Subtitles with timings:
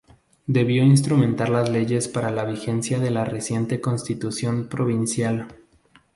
[0.47, 5.47] Debió instrumentar las leyes para la vigencia de la reciente constitución provincial.